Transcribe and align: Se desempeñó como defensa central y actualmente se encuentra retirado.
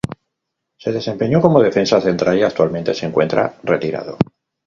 Se 0.79 0.91
desempeñó 0.91 1.39
como 1.41 1.61
defensa 1.61 2.01
central 2.01 2.39
y 2.39 2.41
actualmente 2.41 2.95
se 2.95 3.05
encuentra 3.05 3.59
retirado. 3.61 4.17